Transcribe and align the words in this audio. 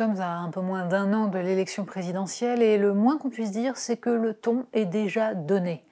Sommes 0.00 0.20
à 0.22 0.38
un 0.38 0.48
peu 0.48 0.62
moins 0.62 0.86
d'un 0.86 1.12
an 1.12 1.26
de 1.26 1.38
l'élection 1.38 1.84
présidentielle 1.84 2.62
et 2.62 2.78
le 2.78 2.94
moins 2.94 3.18
qu'on 3.18 3.28
puisse 3.28 3.50
dire, 3.50 3.76
c'est 3.76 3.98
que 3.98 4.08
le 4.08 4.32
ton 4.32 4.64
est 4.72 4.86
déjà 4.86 5.34
donné. 5.34 5.84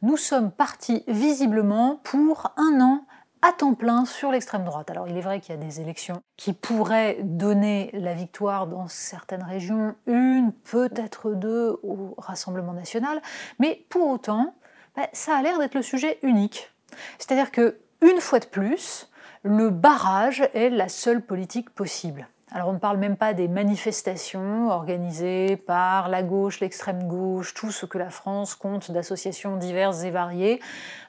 Nous 0.00 0.16
sommes 0.16 0.50
partis 0.50 1.04
visiblement 1.08 2.00
pour 2.02 2.54
un 2.56 2.80
an 2.80 3.04
à 3.42 3.52
temps 3.52 3.74
plein 3.74 4.06
sur 4.06 4.30
l'extrême 4.30 4.64
droite. 4.64 4.90
Alors 4.90 5.08
il 5.08 5.16
est 5.18 5.20
vrai 5.20 5.40
qu'il 5.40 5.54
y 5.54 5.58
a 5.58 5.60
des 5.60 5.82
élections 5.82 6.22
qui 6.38 6.54
pourraient 6.54 7.18
donner 7.22 7.90
la 7.92 8.14
victoire 8.14 8.66
dans 8.66 8.88
certaines 8.88 9.42
régions, 9.42 9.94
une, 10.06 10.52
peut-être 10.52 11.32
deux 11.32 11.78
au 11.82 12.14
Rassemblement 12.16 12.72
national, 12.72 13.20
mais 13.58 13.84
pour 13.90 14.08
autant, 14.08 14.54
bah, 14.96 15.06
ça 15.12 15.36
a 15.36 15.42
l'air 15.42 15.58
d'être 15.58 15.74
le 15.74 15.82
sujet 15.82 16.18
unique. 16.22 16.72
C'est-à-dire 17.18 17.50
que, 17.50 17.76
une 18.00 18.22
fois 18.22 18.38
de 18.38 18.46
plus, 18.46 19.10
le 19.42 19.68
barrage 19.68 20.48
est 20.54 20.70
la 20.70 20.88
seule 20.88 21.20
politique 21.20 21.68
possible. 21.68 22.26
Alors 22.52 22.70
on 22.70 22.72
ne 22.72 22.78
parle 22.78 22.96
même 22.96 23.16
pas 23.16 23.32
des 23.32 23.46
manifestations 23.46 24.70
organisées 24.70 25.56
par 25.56 26.08
la 26.08 26.24
gauche, 26.24 26.58
l'extrême 26.58 27.06
gauche, 27.06 27.54
tout 27.54 27.70
ce 27.70 27.86
que 27.86 27.96
la 27.96 28.10
France 28.10 28.56
compte 28.56 28.90
d'associations 28.90 29.56
diverses 29.56 30.02
et 30.02 30.10
variées. 30.10 30.60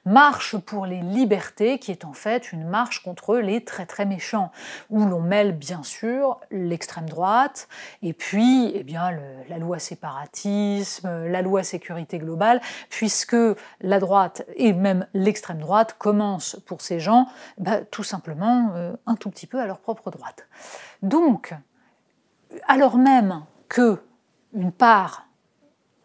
Marche 0.05 0.55
pour 0.57 0.85
les 0.85 1.01
libertés, 1.01 1.79
qui 1.79 1.89
est 1.91 2.05
en 2.05 2.13
fait 2.13 2.51
une 2.51 2.67
marche 2.67 3.01
contre 3.01 3.37
les 3.37 3.63
très 3.63 3.87
très 3.87 4.05
méchants, 4.05 4.51
où 4.91 5.03
l'on 5.03 5.19
mêle 5.19 5.57
bien 5.57 5.81
sûr 5.81 6.39
l'extrême 6.51 7.09
droite, 7.09 7.67
et 8.03 8.13
puis 8.13 8.71
eh 8.75 8.83
bien, 8.83 9.09
la 9.49 9.57
loi 9.57 9.79
séparatisme, 9.79 11.25
la 11.25 11.41
loi 11.41 11.63
sécurité 11.63 12.19
globale, 12.19 12.61
puisque 12.89 13.37
la 13.81 13.99
droite 13.99 14.43
et 14.55 14.73
même 14.73 15.07
l'extrême 15.15 15.59
droite 15.59 15.95
commencent 15.97 16.59
pour 16.67 16.81
ces 16.81 16.99
gens 16.99 17.25
bah, 17.57 17.81
tout 17.89 18.03
simplement 18.03 18.71
euh, 18.75 18.93
un 19.07 19.15
tout 19.15 19.31
petit 19.31 19.47
peu 19.47 19.59
à 19.59 19.65
leur 19.65 19.79
propre 19.79 20.11
droite. 20.11 20.47
Donc, 21.01 21.53
alors 22.67 22.97
même 22.97 23.43
que 23.69 24.01
une 24.53 24.71
part 24.71 25.27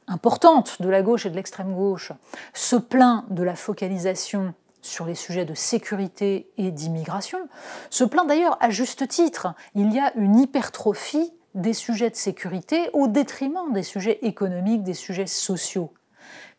importante 0.07 0.81
de 0.81 0.89
la 0.89 1.03
gauche 1.03 1.27
et 1.27 1.31
de 1.31 1.35
l'extrême 1.35 1.75
gauche 1.75 2.13
se 2.55 2.77
plaint 2.77 3.25
de 3.31 3.43
la 3.43 3.57
focalisation 3.57 4.55
sur 4.83 5.05
les 5.05 5.17
sujets 5.17 5.45
de 5.45 5.55
sécurité 5.55 6.49
et 6.59 6.71
d'immigration, 6.71 7.49
se 7.91 8.05
plaint 8.05 8.29
d'ailleurs 8.29 8.57
à 8.61 8.71
juste 8.71 9.09
titre. 9.09 9.49
Il 9.75 9.93
y 9.93 9.99
a 9.99 10.15
une 10.15 10.39
hypertrophie 10.39 11.33
des 11.55 11.73
sujets 11.73 12.11
de 12.11 12.17
sécurité 12.17 12.89
au 12.93 13.09
détriment 13.09 13.73
des 13.73 13.83
sujets 13.83 14.19
économiques, 14.23 14.85
des 14.85 14.95
sujets 14.95 15.27
sociaux. 15.27 15.93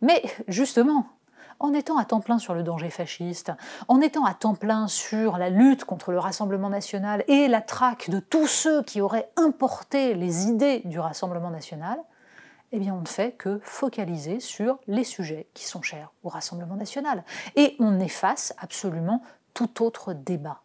Mais 0.01 0.21
justement, 0.47 1.07
en 1.59 1.73
étant 1.73 1.97
à 1.97 2.05
temps 2.05 2.21
plein 2.21 2.39
sur 2.39 2.53
le 2.53 2.63
danger 2.63 2.89
fasciste, 2.89 3.51
en 3.87 4.01
étant 4.01 4.25
à 4.25 4.33
temps 4.33 4.55
plein 4.55 4.87
sur 4.87 5.37
la 5.37 5.49
lutte 5.49 5.85
contre 5.85 6.11
le 6.11 6.19
Rassemblement 6.19 6.69
national 6.69 7.23
et 7.27 7.47
la 7.47 7.61
traque 7.61 8.09
de 8.09 8.19
tous 8.19 8.47
ceux 8.47 8.83
qui 8.83 9.01
auraient 9.01 9.29
importé 9.35 10.13
les 10.13 10.47
idées 10.47 10.81
du 10.85 10.99
Rassemblement 10.99 11.49
national, 11.49 11.97
eh 12.71 12.79
bien 12.79 12.93
on 12.93 13.01
ne 13.01 13.07
fait 13.07 13.31
que 13.31 13.59
focaliser 13.63 14.39
sur 14.39 14.79
les 14.87 15.03
sujets 15.03 15.47
qui 15.53 15.65
sont 15.65 15.81
chers 15.81 16.11
au 16.23 16.29
Rassemblement 16.29 16.75
national. 16.75 17.23
Et 17.55 17.75
on 17.79 17.99
efface 17.99 18.53
absolument 18.57 19.21
tout 19.53 19.83
autre 19.83 20.13
débat. 20.13 20.61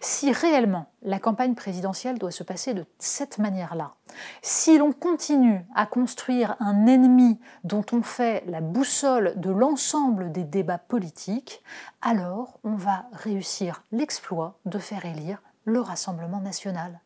Si 0.00 0.32
réellement 0.32 0.86
la 1.02 1.18
campagne 1.18 1.54
présidentielle 1.54 2.18
doit 2.18 2.30
se 2.30 2.42
passer 2.42 2.74
de 2.74 2.84
cette 2.98 3.38
manière-là, 3.38 3.94
si 4.42 4.78
l'on 4.78 4.92
continue 4.92 5.64
à 5.74 5.86
construire 5.86 6.56
un 6.60 6.86
ennemi 6.86 7.38
dont 7.64 7.84
on 7.92 8.02
fait 8.02 8.44
la 8.46 8.60
boussole 8.60 9.34
de 9.36 9.50
l'ensemble 9.50 10.32
des 10.32 10.44
débats 10.44 10.78
politiques, 10.78 11.62
alors 12.02 12.58
on 12.64 12.74
va 12.74 13.06
réussir 13.12 13.82
l'exploit 13.92 14.58
de 14.64 14.78
faire 14.78 15.04
élire 15.04 15.42
le 15.64 15.80
Rassemblement 15.80 16.40
national. 16.40 17.00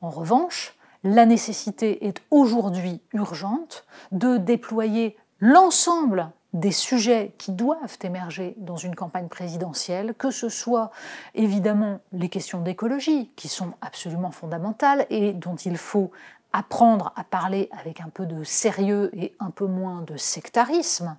En 0.00 0.10
revanche, 0.10 0.76
la 1.04 1.26
nécessité 1.26 2.06
est 2.06 2.22
aujourd'hui 2.30 3.02
urgente 3.12 3.84
de 4.10 4.38
déployer 4.38 5.16
l'ensemble 5.38 6.30
des 6.54 6.70
sujets 6.70 7.34
qui 7.36 7.52
doivent 7.52 7.98
émerger 8.02 8.54
dans 8.58 8.76
une 8.76 8.94
campagne 8.94 9.28
présidentielle, 9.28 10.14
que 10.14 10.30
ce 10.30 10.48
soit 10.48 10.90
évidemment 11.34 12.00
les 12.12 12.28
questions 12.28 12.60
d'écologie, 12.60 13.30
qui 13.36 13.48
sont 13.48 13.72
absolument 13.80 14.30
fondamentales 14.30 15.06
et 15.10 15.32
dont 15.32 15.56
il 15.56 15.76
faut 15.76 16.12
apprendre 16.52 17.12
à 17.16 17.24
parler 17.24 17.68
avec 17.72 18.00
un 18.00 18.08
peu 18.08 18.24
de 18.24 18.44
sérieux 18.44 19.10
et 19.14 19.34
un 19.40 19.50
peu 19.50 19.66
moins 19.66 20.02
de 20.02 20.16
sectarisme, 20.16 21.16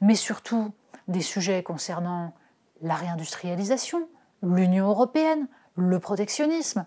mais 0.00 0.14
surtout 0.14 0.72
des 1.06 1.20
sujets 1.20 1.62
concernant 1.62 2.32
la 2.80 2.94
réindustrialisation, 2.94 4.08
l'Union 4.42 4.88
européenne, 4.88 5.46
le 5.76 5.98
protectionnisme, 5.98 6.86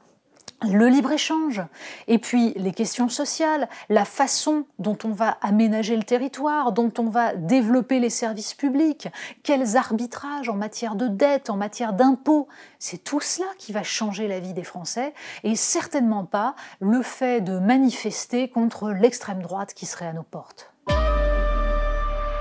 le 0.72 0.88
libre-échange, 0.88 1.62
et 2.08 2.18
puis 2.18 2.54
les 2.56 2.72
questions 2.72 3.10
sociales, 3.10 3.68
la 3.90 4.06
façon 4.06 4.66
dont 4.80 4.98
on 5.04 5.12
va 5.12 5.38
aménager 5.42 5.96
le 5.96 6.04
territoire, 6.04 6.72
dont 6.72 6.92
on 6.98 7.10
va 7.10 7.36
développer 7.36 8.00
les 8.00 8.10
services 8.10 8.54
publics, 8.54 9.08
quels 9.44 9.78
arbitrages 9.78 10.50
en 10.50 10.56
matière 10.56 10.96
de 10.96 11.08
dette, 11.08 11.50
en 11.50 11.58
matière 11.58 11.94
d'impôts, 11.94 12.48
c'est 12.80 13.04
tout 13.04 13.22
cela 13.22 13.48
qui 13.58 13.72
va 13.72 13.84
changer 13.84 14.28
la 14.28 14.40
vie 14.40 14.54
des 14.54 14.64
Français, 14.64 15.14
et 15.44 15.56
certainement 15.56 16.26
pas 16.26 16.56
le 16.80 17.02
fait 17.02 17.42
de 17.42 17.60
manifester 17.60 18.50
contre 18.50 18.92
l'extrême 18.92 19.42
droite 19.42 19.74
qui 19.74 19.86
serait 19.86 20.08
à 20.08 20.14
nos 20.14 20.24
portes. 20.24 20.74